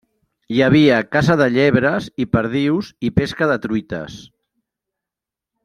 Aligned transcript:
Hi 0.53 0.61
havia 0.67 0.95
caça 1.15 1.35
de 1.41 1.47
llebres 1.57 2.07
i 2.25 2.27
perdius, 2.37 2.89
i 3.09 3.13
pesca 3.21 3.51
de 3.53 3.59
truites. 3.67 4.17